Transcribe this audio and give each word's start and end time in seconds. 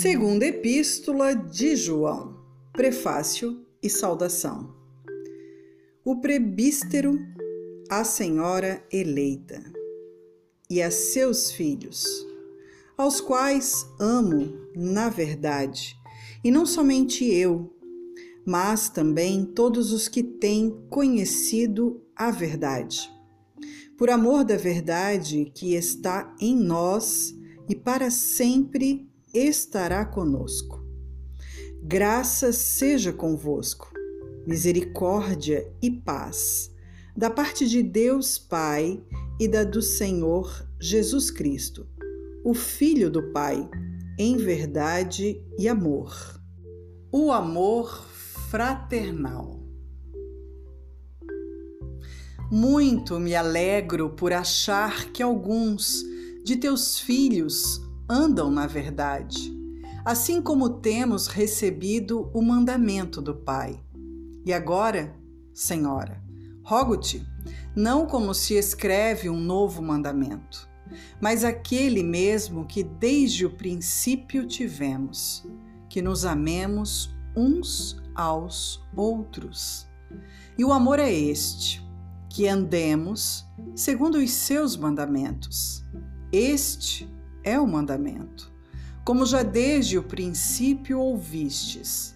Segunda 0.00 0.46
Epístola 0.46 1.34
de 1.34 1.74
João, 1.74 2.36
Prefácio 2.72 3.66
e 3.82 3.90
Saudação. 3.90 4.72
O 6.04 6.20
prebístero 6.20 7.18
à 7.90 8.04
Senhora 8.04 8.80
eleita 8.92 9.60
e 10.70 10.80
a 10.80 10.88
seus 10.92 11.50
filhos, 11.50 12.06
aos 12.96 13.20
quais 13.20 13.88
amo 13.98 14.56
na 14.76 15.08
verdade, 15.08 15.96
e 16.44 16.50
não 16.52 16.64
somente 16.64 17.24
eu, 17.24 17.76
mas 18.46 18.88
também 18.88 19.44
todos 19.44 19.90
os 19.90 20.06
que 20.06 20.22
têm 20.22 20.80
conhecido 20.88 22.00
a 22.14 22.30
verdade. 22.30 23.10
Por 23.96 24.10
amor 24.10 24.44
da 24.44 24.56
verdade 24.56 25.50
que 25.52 25.74
está 25.74 26.32
em 26.40 26.54
nós 26.54 27.34
e 27.68 27.74
para 27.74 28.12
sempre 28.12 29.08
estará 29.32 30.04
conosco. 30.04 30.84
Graça 31.82 32.52
seja 32.52 33.12
convosco, 33.12 33.92
misericórdia 34.46 35.70
e 35.80 35.90
paz, 35.90 36.70
da 37.16 37.30
parte 37.30 37.68
de 37.68 37.82
Deus 37.82 38.38
Pai 38.38 39.02
e 39.40 39.46
da 39.46 39.64
do 39.64 39.82
Senhor 39.82 40.66
Jesus 40.80 41.30
Cristo, 41.30 41.86
o 42.44 42.54
Filho 42.54 43.10
do 43.10 43.30
Pai, 43.32 43.68
em 44.18 44.36
verdade 44.36 45.40
e 45.58 45.68
amor. 45.68 46.40
O 47.12 47.32
amor 47.32 48.06
fraternal. 48.50 49.62
Muito 52.50 53.20
me 53.20 53.34
alegro 53.34 54.10
por 54.10 54.32
achar 54.32 55.12
que 55.12 55.22
alguns 55.22 56.02
de 56.44 56.56
teus 56.56 56.98
filhos 56.98 57.87
andam 58.08 58.50
na 58.50 58.66
verdade, 58.66 59.54
assim 60.04 60.40
como 60.40 60.70
temos 60.70 61.26
recebido 61.26 62.30
o 62.32 62.40
mandamento 62.40 63.20
do 63.20 63.34
Pai. 63.34 63.82
E 64.44 64.52
agora, 64.52 65.14
Senhora, 65.52 66.22
rogo-te, 66.62 67.26
não 67.76 68.06
como 68.06 68.32
se 68.32 68.54
escreve 68.54 69.28
um 69.28 69.38
novo 69.38 69.82
mandamento, 69.82 70.68
mas 71.20 71.44
aquele 71.44 72.02
mesmo 72.02 72.64
que 72.64 72.82
desde 72.82 73.44
o 73.44 73.50
princípio 73.50 74.46
tivemos, 74.46 75.46
que 75.90 76.00
nos 76.00 76.24
amemos 76.24 77.14
uns 77.36 78.00
aos 78.14 78.82
outros. 78.96 79.86
E 80.56 80.64
o 80.64 80.72
amor 80.72 80.98
é 80.98 81.12
este, 81.12 81.86
que 82.30 82.48
andemos 82.48 83.46
segundo 83.74 84.18
os 84.18 84.30
seus 84.30 84.76
mandamentos. 84.76 85.84
Este 86.32 87.08
é 87.48 87.58
o 87.58 87.66
mandamento. 87.66 88.52
Como 89.04 89.24
já 89.24 89.42
desde 89.42 89.96
o 89.96 90.02
princípio 90.02 91.00
ouvistes, 91.00 92.14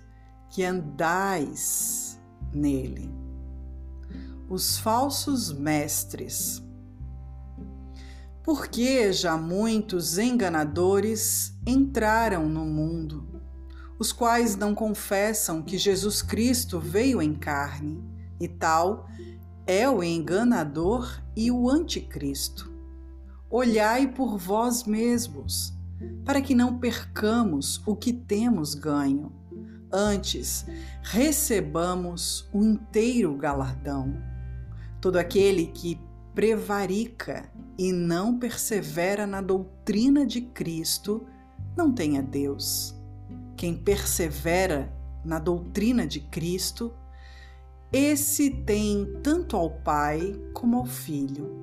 que 0.51 0.63
andais 0.63 2.21
nele. 2.53 3.11
Os 4.49 4.79
falsos 4.79 5.51
mestres. 5.51 6.63
Porque 8.45 9.11
já 9.13 9.39
muitos 9.39 10.19
enganadores 10.19 11.55
entraram 11.67 12.47
no 12.49 12.67
mundo, 12.67 13.41
os 13.99 14.13
quais 14.13 14.57
não 14.57 14.75
confessam 14.75 15.63
que 15.63 15.79
Jesus 15.79 16.21
Cristo 16.21 16.79
veio 16.79 17.23
em 17.23 17.33
carne, 17.33 18.05
e 18.39 18.49
tal 18.49 19.09
é 19.67 19.89
o 19.89 20.03
enganador 20.03 21.23
e 21.37 21.51
o 21.51 21.71
anticristo 21.71 22.73
olhai 23.53 24.09
por 24.09 24.39
vós 24.39 24.85
mesmos, 24.85 25.75
para 26.25 26.41
que 26.41 26.55
não 26.55 26.79
percamos 26.79 27.83
o 27.87 27.95
que 27.95 28.11
temos 28.11 28.75
ganho. 28.75 29.31
Antes, 29.93 30.65
recebamos 31.03 32.49
o 32.51 32.65
inteiro 32.65 33.37
galardão. 33.37 34.17
Todo 35.03 35.19
aquele 35.19 35.67
que 35.67 36.01
prevarica 36.35 37.53
e 37.77 37.93
não 37.93 38.39
persevera 38.39 39.27
na 39.27 39.43
doutrina 39.43 40.25
de 40.25 40.41
Cristo, 40.41 41.27
não 41.77 41.93
tem 41.93 42.19
a 42.19 42.23
Deus. 42.23 42.95
Quem 43.55 43.77
persevera 43.77 44.91
na 45.23 45.39
doutrina 45.39 46.07
de 46.07 46.21
Cristo, 46.21 46.95
esse 47.93 48.49
tem 48.49 49.21
tanto 49.23 49.59
ao 49.59 49.71
Pai 49.71 50.41
como 50.55 50.79
ao 50.79 50.87
Filho. 50.87 51.62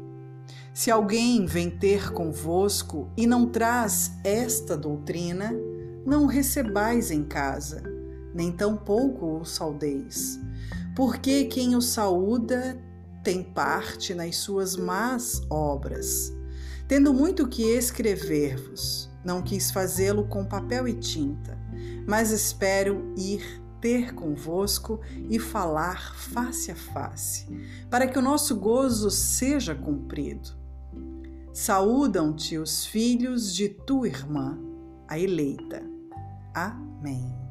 Se 0.73 0.89
alguém 0.89 1.45
vem 1.45 1.69
ter 1.69 2.11
convosco 2.11 3.09
e 3.17 3.27
não 3.27 3.47
traz 3.47 4.11
esta 4.23 4.77
doutrina, 4.77 5.51
não 6.05 6.23
o 6.23 6.27
recebais 6.27 7.11
em 7.11 7.23
casa, 7.23 7.83
nem 8.33 8.51
tampouco 8.51 9.39
o 9.39 9.45
saudeis, 9.45 10.39
porque 10.95 11.45
quem 11.45 11.75
o 11.75 11.81
saúda 11.81 12.77
tem 13.23 13.43
parte 13.43 14.13
nas 14.13 14.37
suas 14.37 14.75
más 14.75 15.41
obras. 15.49 16.33
Tendo 16.87 17.13
muito 17.13 17.47
que 17.47 17.63
escrever-vos, 17.63 19.09
não 19.23 19.41
quis 19.41 19.69
fazê-lo 19.69 20.27
com 20.27 20.45
papel 20.45 20.87
e 20.87 20.93
tinta, 20.93 21.57
mas 22.07 22.31
espero 22.31 23.13
ir 23.15 23.61
ter 23.81 24.13
convosco 24.13 24.99
e 25.29 25.39
falar 25.39 26.15
face 26.15 26.71
a 26.71 26.75
face, 26.75 27.47
para 27.89 28.07
que 28.07 28.17
o 28.17 28.21
nosso 28.21 28.55
gozo 28.55 29.09
seja 29.09 29.73
cumprido. 29.73 30.57
Saúdam-te 31.53 32.57
os 32.57 32.85
filhos 32.85 33.53
de 33.53 33.69
tua 33.69 34.07
irmã, 34.07 34.57
a 35.07 35.17
eleita. 35.17 35.83
Amém. 36.53 37.48